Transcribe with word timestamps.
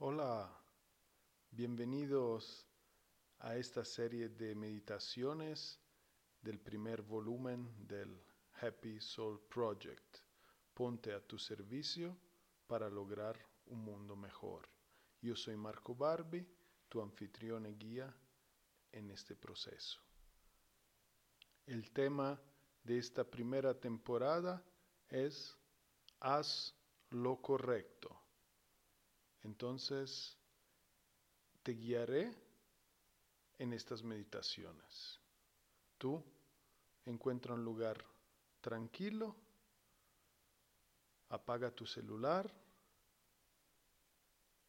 Hola, 0.00 0.48
bienvenidos 1.50 2.64
a 3.40 3.56
esta 3.56 3.84
serie 3.84 4.28
de 4.28 4.54
meditaciones 4.54 5.80
del 6.40 6.60
primer 6.60 7.02
volumen 7.02 7.68
del 7.84 8.22
Happy 8.60 9.00
Soul 9.00 9.40
Project. 9.48 10.18
Ponte 10.72 11.12
a 11.12 11.20
tu 11.20 11.36
servicio 11.36 12.16
para 12.68 12.88
lograr 12.88 13.44
un 13.66 13.80
mundo 13.80 14.14
mejor. 14.14 14.68
Yo 15.20 15.34
soy 15.34 15.56
Marco 15.56 15.96
Barbi, 15.96 16.46
tu 16.88 17.02
anfitrión 17.02 17.66
y 17.66 17.74
guía 17.74 18.16
en 18.92 19.10
este 19.10 19.34
proceso. 19.34 20.00
El 21.66 21.90
tema 21.90 22.40
de 22.84 22.98
esta 22.98 23.24
primera 23.24 23.74
temporada 23.74 24.64
es 25.08 25.58
Haz 26.20 26.72
lo 27.10 27.42
correcto. 27.42 28.17
Entonces, 29.42 30.36
te 31.62 31.72
guiaré 31.72 32.34
en 33.58 33.72
estas 33.72 34.02
meditaciones. 34.02 35.20
Tú 35.98 36.22
encuentra 37.04 37.54
un 37.54 37.64
lugar 37.64 38.04
tranquilo, 38.60 39.34
apaga 41.28 41.70
tu 41.70 41.86
celular, 41.86 42.50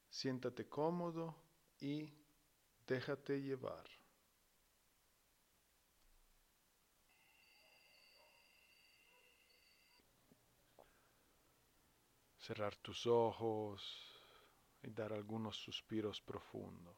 siéntate 0.09 0.67
cómodo 0.67 1.35
y 1.79 2.11
déjate 2.87 3.41
llevar. 3.41 3.85
Cerrar 12.39 12.75
tus 12.77 13.05
ojos 13.05 14.18
y 14.83 14.91
dar 14.91 15.13
algunos 15.13 15.57
suspiros 15.57 16.21
profundos. 16.21 16.97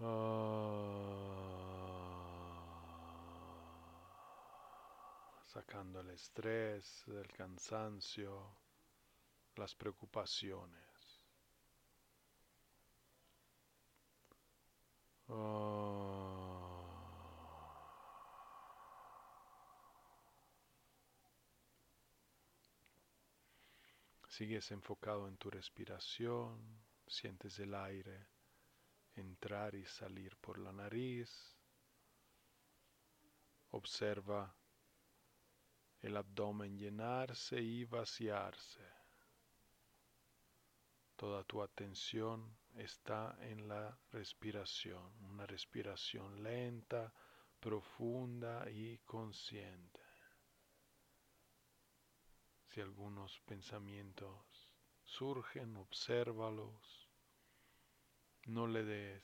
Ah. 0.00 0.40
Sacando 5.46 6.00
el 6.00 6.10
estrés, 6.10 7.04
el 7.08 7.28
cansancio, 7.32 8.56
las 9.56 9.74
preocupaciones. 9.74 10.89
Sigues 24.28 24.70
enfocado 24.70 25.28
en 25.28 25.36
tu 25.36 25.50
respiración, 25.50 26.82
sientes 27.06 27.58
el 27.58 27.74
aire 27.74 28.28
entrar 29.16 29.74
y 29.74 29.84
salir 29.84 30.36
por 30.36 30.58
la 30.58 30.72
nariz. 30.72 31.56
Observa 33.70 34.54
el 36.00 36.16
abdomen 36.16 36.78
llenarse 36.78 37.60
y 37.60 37.84
vaciarse. 37.84 38.80
Toda 41.16 41.44
tu 41.44 41.62
atención 41.62 42.59
está 42.80 43.36
en 43.40 43.68
la 43.68 43.98
respiración, 44.10 45.12
una 45.24 45.46
respiración 45.46 46.42
lenta, 46.42 47.12
profunda 47.60 48.70
y 48.70 48.98
consciente. 48.98 50.00
Si 52.68 52.80
algunos 52.80 53.40
pensamientos 53.40 54.72
surgen, 55.04 55.76
obsérvalos. 55.76 57.08
No 58.46 58.66
le 58.66 58.84
des 58.84 59.22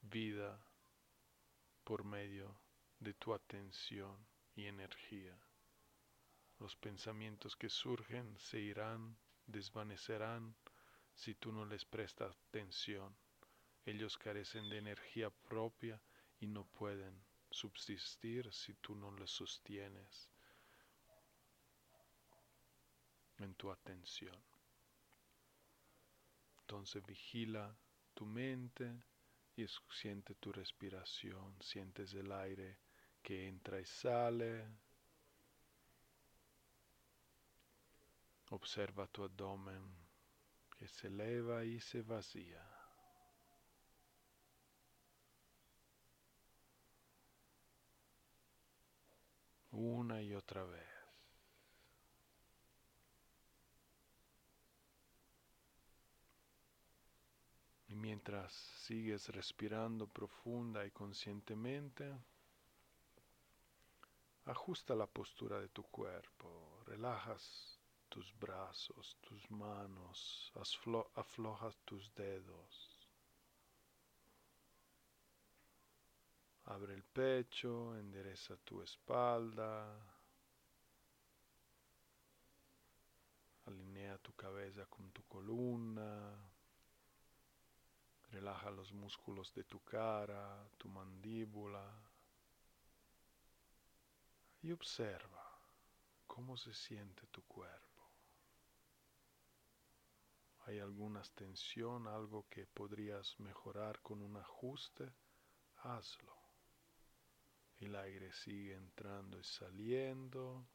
vida 0.00 0.58
por 1.84 2.04
medio 2.04 2.60
de 2.98 3.14
tu 3.14 3.32
atención 3.32 4.26
y 4.56 4.66
energía. 4.66 5.38
Los 6.58 6.74
pensamientos 6.76 7.54
que 7.54 7.68
surgen 7.68 8.36
se 8.38 8.58
irán, 8.58 9.16
desvanecerán 9.46 10.56
si 11.18 11.34
tú 11.34 11.50
no 11.50 11.64
les 11.66 11.84
prestas 11.84 12.36
atención. 12.48 13.14
Ellos 13.84 14.16
carecen 14.16 14.68
de 14.70 14.78
energía 14.78 15.30
propia 15.30 16.00
y 16.38 16.46
no 16.46 16.64
pueden 16.64 17.12
subsistir 17.50 18.52
si 18.52 18.74
tú 18.74 18.94
no 18.94 19.10
les 19.10 19.30
sostienes 19.30 20.30
en 23.38 23.52
tu 23.54 23.70
atención. 23.72 24.40
Entonces 26.60 27.04
vigila 27.04 27.76
tu 28.14 28.24
mente 28.24 29.02
y 29.56 29.66
siente 29.90 30.36
tu 30.36 30.52
respiración, 30.52 31.56
sientes 31.60 32.14
el 32.14 32.30
aire 32.30 32.78
que 33.22 33.48
entra 33.48 33.80
y 33.80 33.86
sale. 33.86 34.68
Observa 38.50 39.08
tu 39.08 39.24
abdomen 39.24 40.07
que 40.78 40.86
se 40.86 41.08
eleva 41.08 41.64
y 41.64 41.80
se 41.80 42.02
vacía. 42.02 42.64
Una 49.72 50.22
y 50.22 50.34
otra 50.34 50.64
vez. 50.64 50.86
Y 57.88 57.94
mientras 57.94 58.52
sigues 58.52 59.28
respirando 59.30 60.06
profunda 60.06 60.86
y 60.86 60.90
conscientemente, 60.90 62.14
ajusta 64.44 64.94
la 64.94 65.06
postura 65.06 65.58
de 65.58 65.68
tu 65.68 65.82
cuerpo, 65.84 66.82
relajas 66.86 67.77
tus 68.08 68.32
brazos, 68.38 69.16
tus 69.20 69.50
manos, 69.50 70.52
aflojas 71.14 71.78
tus 71.84 72.12
dedos. 72.14 73.08
Abre 76.64 76.94
el 76.94 77.04
pecho, 77.04 77.96
endereza 77.96 78.56
tu 78.58 78.82
espalda, 78.82 79.98
alinea 83.66 84.18
tu 84.18 84.34
cabeza 84.34 84.84
con 84.86 85.10
tu 85.12 85.22
columna, 85.24 86.36
relaja 88.30 88.70
los 88.70 88.92
músculos 88.92 89.54
de 89.54 89.64
tu 89.64 89.80
cara, 89.80 90.68
tu 90.76 90.88
mandíbula 90.88 91.86
y 94.62 94.72
observa 94.72 95.44
cómo 96.26 96.56
se 96.56 96.74
siente 96.74 97.26
tu 97.28 97.42
cuerpo. 97.42 97.97
¿Hay 100.68 100.80
alguna 100.80 101.22
tensión, 101.34 102.06
algo 102.06 102.46
que 102.50 102.66
podrías 102.66 103.40
mejorar 103.40 104.02
con 104.02 104.20
un 104.20 104.36
ajuste? 104.36 105.10
Hazlo. 105.76 106.36
El 107.78 107.96
aire 107.96 108.30
sigue 108.34 108.74
entrando 108.74 109.40
y 109.40 109.44
saliendo, 109.44 110.68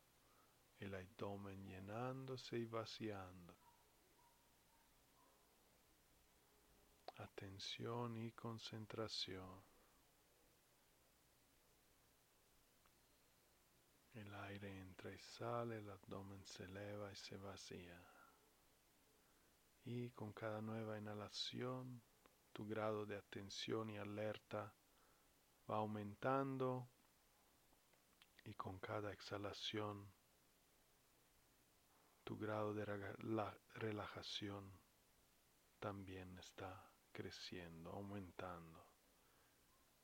el 0.80 0.96
abdomen 0.96 1.68
llenándose 1.68 2.58
y 2.58 2.66
vaciando. 2.66 3.56
Atención 7.18 8.18
y 8.18 8.32
concentración. 8.32 9.62
El 14.16 14.34
aire 14.34 14.80
entra 14.80 15.14
y 15.14 15.20
sale, 15.20 15.78
el 15.78 15.90
abdomen 15.92 16.44
se 16.48 16.64
eleva 16.64 17.12
y 17.12 17.16
se 17.16 17.38
vacía. 17.38 18.13
Y 19.86 20.10
con 20.12 20.32
cada 20.34 20.62
nueva 20.62 20.98
inhalación 20.98 22.02
tu 22.54 22.66
grado 22.68 23.06
de 23.06 23.18
atención 23.18 23.90
y 23.90 23.98
alerta 23.98 24.74
va 25.70 25.78
aumentando 25.78 26.90
y 28.46 28.54
con 28.54 28.80
cada 28.80 29.12
exhalación 29.12 30.12
tu 32.24 32.38
grado 32.38 32.74
de 32.74 32.86
relajación 33.76 34.72
también 35.80 36.38
está 36.40 36.90
creciendo, 37.12 37.92
aumentando. 37.92 38.86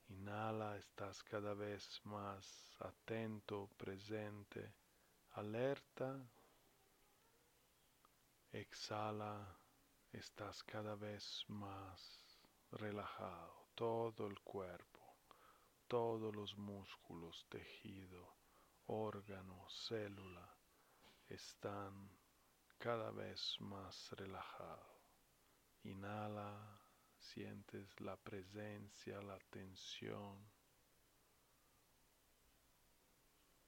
Inhala, 0.09 0.75
estás 0.77 1.23
cada 1.23 1.53
vez 1.53 2.01
más 2.03 2.75
atento, 2.79 3.69
presente, 3.77 4.73
alerta. 5.31 6.19
Exhala, 8.51 9.57
estás 10.11 10.63
cada 10.63 10.95
vez 10.95 11.45
más 11.47 12.39
relajado, 12.71 13.67
todo 13.75 14.27
el 14.27 14.39
cuerpo, 14.41 15.17
todos 15.87 16.35
los 16.35 16.57
músculos, 16.57 17.45
tejido, 17.49 18.35
órgano, 18.85 19.67
célula 19.69 20.55
están 21.27 22.09
cada 22.77 23.11
vez 23.11 23.57
más 23.59 24.11
relajados. 24.11 24.99
Inhala, 25.83 26.81
sientes 27.17 27.99
la 28.01 28.17
presencia, 28.17 29.21
la 29.21 29.37
tensión. 29.49 30.49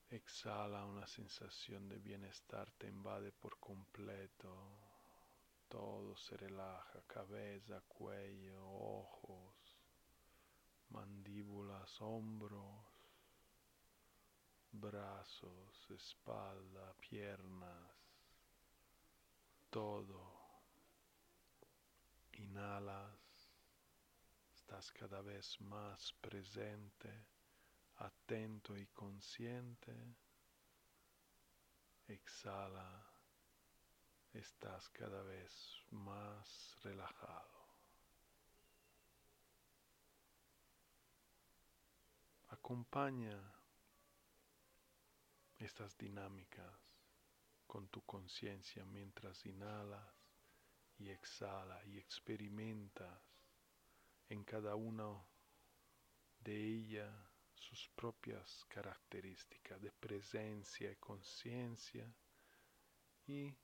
Exhala 0.09 0.85
una 0.85 1.07
sensación 1.07 1.88
de 1.88 1.99
bienestar, 1.99 2.71
te 2.71 2.88
invade 2.88 3.31
por 3.31 3.59
completo. 3.59 4.90
Todo 5.71 6.18
se 6.18 6.35
relaja, 6.35 7.01
cabeza, 7.07 7.79
cuello, 7.88 8.62
ojos, 8.62 9.79
mandíbulas, 10.89 12.01
hombros, 12.01 12.83
brazos, 14.69 15.89
espalda, 15.89 16.94
piernas, 17.00 17.89
todo. 19.69 20.41
Inhalas 22.33 23.50
estás 24.53 24.91
cada 24.91 25.21
vez 25.21 25.62
más 25.62 26.12
presente, 26.19 27.27
atento 27.95 28.75
y 28.75 28.88
consciente. 28.88 29.95
Exhala, 32.09 33.11
estás 34.33 34.89
cada 34.89 35.22
vez 35.24 35.83
más 35.92 36.78
relajado. 36.83 37.62
Acompaña 42.50 43.39
estas 45.57 45.98
dinámicas 45.98 46.74
con 47.68 47.88
tu 47.88 48.01
conciencia 48.01 48.83
mientras 48.86 49.45
inhalas 49.45 50.06
y 50.98 51.10
exhala 51.10 51.84
y 51.86 51.98
experimentas 51.98 53.19
en 54.30 54.44
cada 54.44 54.75
una 54.75 55.10
de 56.39 56.56
ellas 56.56 57.13
sus 57.56 57.89
propias 57.95 58.66
características 58.68 59.81
de 59.81 59.92
presencia 59.92 60.92
y 60.92 60.95
conciencia 60.95 62.12
y 63.27 63.56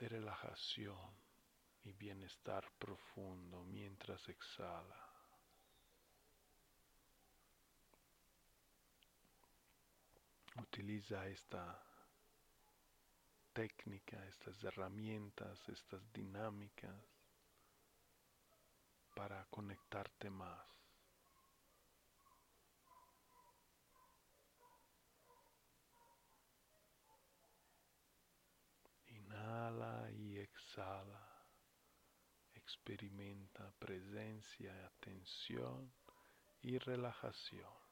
de 0.00 0.08
relajación 0.08 1.14
y 1.84 1.92
bienestar 1.92 2.66
profundo 2.78 3.62
mientras 3.64 4.26
exhala. 4.28 5.06
Utiliza 10.56 11.26
esta 11.28 11.82
técnica, 13.52 14.24
estas 14.26 14.62
herramientas, 14.64 15.68
estas 15.68 16.00
dinámicas 16.12 16.96
para 19.14 19.44
conectarte 19.50 20.30
más. 20.30 20.66
Inhala 29.08 30.10
Experimenta 32.54 33.72
presencia, 33.78 34.72
atención 34.86 35.92
y 36.62 36.78
relajación. 36.78 37.89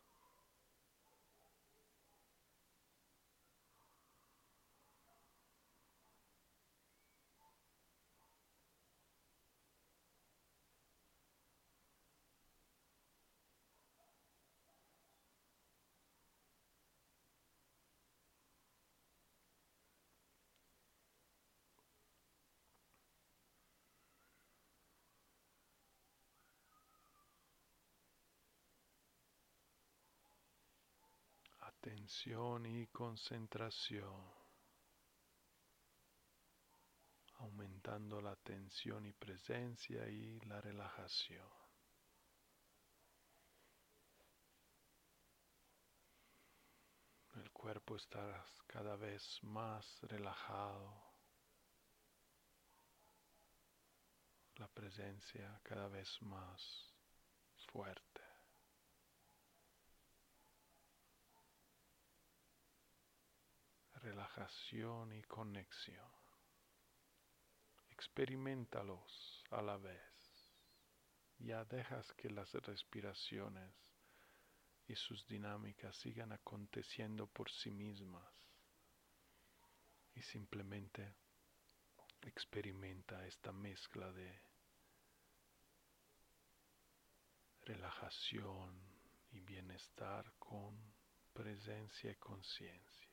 Atención 31.80 32.66
y 32.66 32.88
concentración, 32.88 34.20
aumentando 37.38 38.20
la 38.20 38.32
atención 38.32 39.06
y 39.06 39.12
presencia 39.12 40.08
y 40.08 40.40
la 40.40 40.60
relajación. 40.60 41.48
El 47.36 47.52
cuerpo 47.52 47.94
está 47.94 48.44
cada 48.66 48.96
vez 48.96 49.38
más 49.44 50.00
relajado, 50.02 51.00
la 54.56 54.66
presencia 54.66 55.60
cada 55.62 55.86
vez 55.86 56.20
más 56.22 56.92
fuerte. 57.70 58.27
Relajación 64.08 65.12
y 65.12 65.22
conexión. 65.24 66.10
Experimentalos 67.90 69.44
a 69.50 69.60
la 69.60 69.76
vez. 69.76 70.00
Ya 71.38 71.64
dejas 71.66 72.10
que 72.14 72.30
las 72.30 72.50
respiraciones 72.54 73.74
y 74.86 74.96
sus 74.96 75.26
dinámicas 75.26 75.94
sigan 75.96 76.32
aconteciendo 76.32 77.26
por 77.26 77.50
sí 77.50 77.70
mismas 77.70 78.32
y 80.14 80.22
simplemente 80.22 81.14
experimenta 82.22 83.26
esta 83.26 83.52
mezcla 83.52 84.10
de 84.12 84.40
relajación 87.60 88.80
y 89.32 89.40
bienestar 89.40 90.32
con 90.38 90.74
presencia 91.34 92.10
y 92.10 92.16
conciencia. 92.16 93.07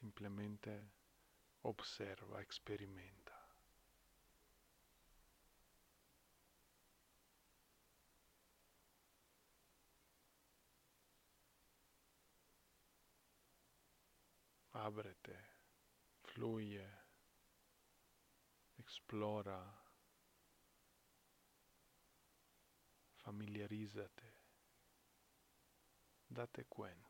simplemente 0.00 0.90
osserva, 1.62 2.42
sperimenta. 2.48 3.36
Abrete, 14.72 15.36
fluye, 16.24 16.86
explora, 18.78 19.60
familiarizzate, 23.22 24.26
date 26.28 26.64
cuenta. 26.66 27.09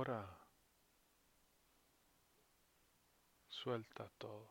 Ahora 0.00 0.26
suelta 3.50 4.08
todo. 4.16 4.48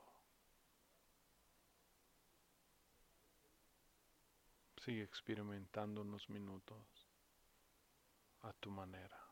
Sigue 4.77 5.01
experimentando 5.01 6.01
unos 6.01 6.29
minutos 6.29 6.85
a 8.43 8.53
tu 8.53 8.69
manera. 8.69 9.28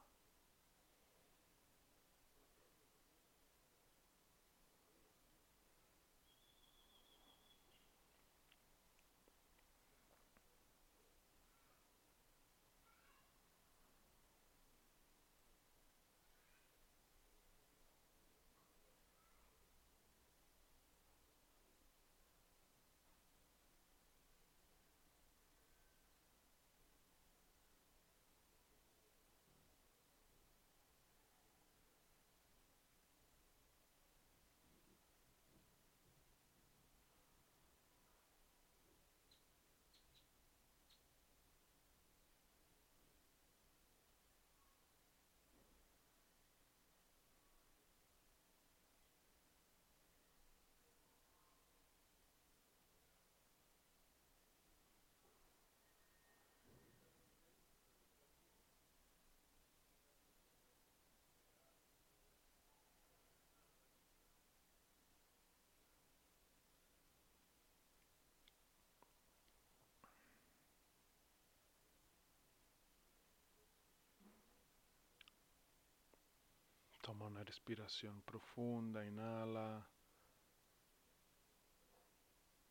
Toma 77.17 77.31
una 77.31 77.43
respiración 77.43 78.21
profunda, 78.21 79.03
inhala. 79.03 79.83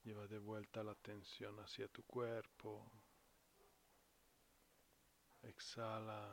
Lleva 0.05 0.25
de 0.29 0.39
vuelta 0.39 0.85
la 0.85 0.93
atención 0.93 1.59
hacia 1.59 1.89
tu 1.89 2.05
cuerpo. 2.05 2.89
Exhala, 5.43 6.31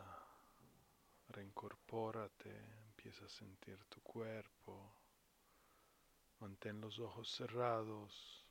reincorpórate, 1.29 2.55
empieza 2.85 3.25
a 3.25 3.29
sentir 3.29 3.83
tu 3.85 3.99
cuerpo. 4.01 4.93
Mantén 6.39 6.81
los 6.81 6.99
ojos 6.99 7.27
cerrados. 7.27 8.45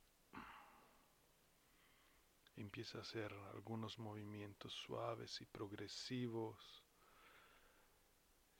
Empieza 2.56 2.98
a 2.98 3.02
hacer 3.02 3.32
algunos 3.54 3.96
movimientos 4.00 4.72
suaves 4.72 5.40
y 5.40 5.44
progresivos 5.44 6.81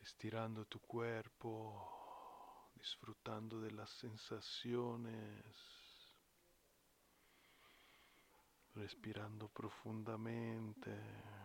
estirando 0.02 0.64
tu 0.66 0.80
cuerpo, 0.80 2.70
disfrutando 2.74 3.60
de 3.60 3.70
las 3.70 3.90
sensaciones, 3.90 5.44
respirando 8.74 9.48
profundamente. 9.48 11.41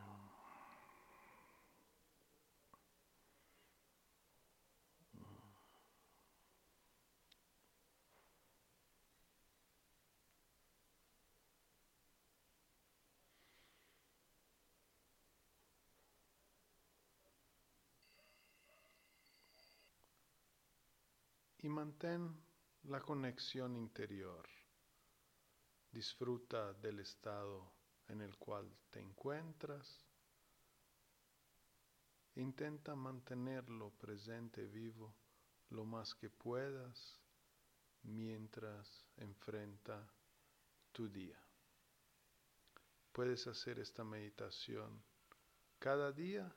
Y 21.67 21.69
mantén 21.69 22.33
la 22.83 23.01
conexión 23.01 23.75
interior. 23.75 24.47
Disfruta 25.91 26.71
del 26.75 26.99
estado 26.99 27.73
en 28.07 28.21
el 28.21 28.37
cual 28.37 28.73
te 28.89 29.01
encuentras. 29.01 30.07
Intenta 32.35 32.95
mantenerlo 32.95 33.89
presente 33.97 34.65
vivo 34.65 35.13
lo 35.71 35.83
más 35.83 36.15
que 36.15 36.29
puedas 36.29 37.19
mientras 38.03 39.05
enfrenta 39.17 40.09
tu 40.93 41.09
día. 41.09 41.37
Puedes 43.11 43.45
hacer 43.45 43.79
esta 43.79 44.05
meditación 44.05 45.03
cada 45.79 46.13
día 46.13 46.49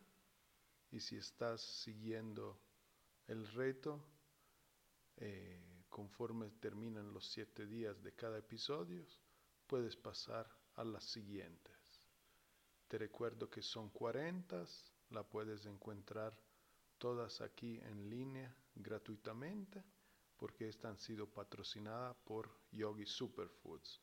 y 0.93 1.01
si 1.01 1.17
estás 1.17 1.63
siguiendo 1.63 2.61
el 3.27 3.49
reto, 3.49 4.07
eh, 5.17 5.85
conforme 5.89 6.51
terminan 6.51 7.13
los 7.13 7.27
siete 7.27 7.67
días 7.67 8.03
de 8.03 8.13
cada 8.13 8.39
episodio, 8.39 9.05
puedes 9.67 9.97
pasar 9.97 10.49
a 10.77 10.85
las 10.85 11.05
siguientes. 11.05 11.77
Te 12.89 12.99
recuerdo 12.99 13.49
que 13.49 13.63
son 13.63 13.91
40, 13.91 14.65
la 15.11 15.23
puedes 15.23 15.67
encontrar 15.67 16.37
todas 16.99 17.41
aquí 17.41 17.79
en 17.83 18.11
línea 18.11 18.55
gratuitamente 18.75 19.85
porque 20.37 20.69
estas 20.69 20.93
han 20.93 20.99
sido 20.99 21.27
patrocinadas 21.27 22.17
por 22.25 22.51
Yogi 22.73 23.05
Superfoods, 23.05 24.01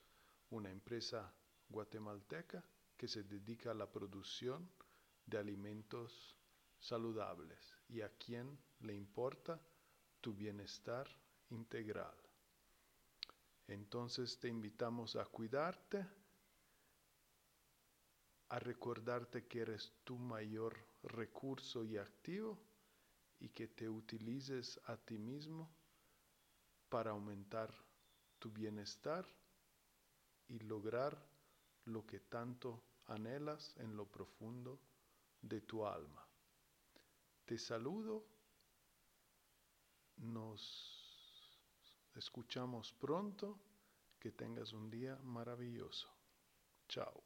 una 0.52 0.70
empresa 0.70 1.34
guatemalteca 1.68 2.64
que 2.96 3.08
se 3.08 3.24
dedica 3.24 3.72
a 3.72 3.74
la 3.74 3.92
producción 3.92 4.70
de 5.26 5.40
alimentos 5.40 6.38
saludables 6.80 7.76
y 7.90 8.02
a 8.02 8.10
quien 8.18 8.58
le 8.82 8.94
importa 8.94 9.60
tu 10.22 10.34
bienestar 10.34 11.08
integral. 11.50 12.16
Entonces 13.68 14.40
te 14.40 14.48
invitamos 14.48 15.16
a 15.16 15.26
cuidarte, 15.26 16.06
a 18.50 18.60
recordarte 18.60 19.46
que 19.46 19.62
eres 19.62 19.94
tu 20.04 20.18
mayor 20.18 20.78
recurso 21.04 21.84
y 21.84 21.98
activo 21.98 22.58
y 23.40 23.50
que 23.50 23.68
te 23.68 23.90
utilices 23.90 24.80
a 24.86 24.98
ti 24.98 25.18
mismo 25.18 25.70
para 26.90 27.12
aumentar 27.12 27.74
tu 28.40 28.52
bienestar 28.52 29.28
y 30.48 30.60
lograr 30.60 31.22
lo 31.86 32.06
que 32.06 32.20
tanto 32.22 32.82
anhelas 33.08 33.76
en 33.78 33.96
lo 33.96 34.06
profundo 34.06 34.80
de 35.42 35.62
tu 35.62 35.86
alma. 35.86 36.26
Te 37.46 37.58
saludo 37.58 38.26
nos 40.18 40.62
escuchamos 42.16 42.94
pronto. 43.00 43.60
Que 44.20 44.32
tengas 44.32 44.74
un 44.74 44.90
día 44.90 45.18
maravilloso. 45.24 46.08
Chao. 46.90 47.24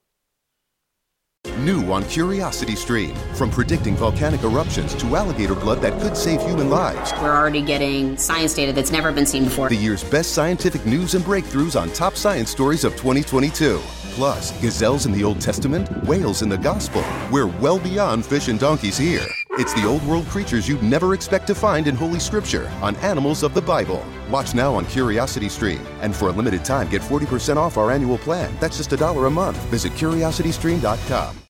New 1.60 1.92
on 1.92 2.04
Curiosity 2.06 2.76
Stream. 2.76 3.16
From 3.36 3.50
predicting 3.50 3.96
volcanic 3.96 4.44
eruptions 4.44 4.94
to 4.96 5.16
alligator 5.16 5.56
blood 5.56 5.80
that 5.82 6.00
could 6.02 6.18
save 6.18 6.42
human 6.42 6.70
lives. 6.70 7.14
We're 7.22 7.36
already 7.36 7.62
getting 7.62 8.18
science 8.18 8.54
data 8.54 8.74
that's 8.74 8.92
never 8.92 9.12
been 9.12 9.26
seen 9.26 9.46
before. 9.46 9.70
The 9.70 9.76
year's 9.76 10.04
best 10.04 10.34
scientific 10.34 10.86
news 10.86 11.16
and 11.16 11.24
breakthroughs 11.24 11.80
on 11.80 11.90
top 11.92 12.16
science 12.16 12.50
stories 12.52 12.84
of 12.84 12.94
2022. 12.94 13.80
Plus, 14.16 14.52
gazelles 14.62 15.06
in 15.06 15.14
the 15.14 15.24
Old 15.24 15.40
Testament, 15.40 15.90
whales 16.06 16.42
in 16.42 16.50
the 16.50 16.58
Gospel. 16.58 17.04
We're 17.32 17.48
well 17.48 17.80
beyond 17.80 18.26
fish 18.26 18.48
and 18.50 18.60
donkeys 18.60 18.98
here. 18.98 19.26
It's 19.56 19.74
the 19.74 19.86
old 19.86 20.02
world 20.06 20.26
creatures 20.28 20.68
you'd 20.68 20.82
never 20.82 21.14
expect 21.14 21.46
to 21.48 21.56
find 21.56 21.88
in 21.88 21.96
Holy 21.96 22.20
Scripture 22.20 22.72
on 22.82 22.96
Animals 22.98 23.44
of 23.44 23.54
the 23.54 23.62
Bible. 23.62 24.06
Watch 24.30 24.54
now 24.56 24.74
on 24.74 24.86
Curiosity 24.86 25.50
Stream. 25.50 25.86
And 26.02 26.16
for 26.16 26.30
a 26.30 26.32
limited 26.32 26.64
time, 26.64 26.90
get 26.90 27.02
40% 27.02 27.58
off 27.58 27.78
our 27.78 27.92
annual 27.92 28.18
plan. 28.18 28.56
That's 28.62 28.78
just 28.78 28.94
a 28.94 28.98
dollar 28.98 29.26
a 29.26 29.30
month. 29.32 29.58
Visit 29.66 29.92
curiositystream.com. 29.94 31.38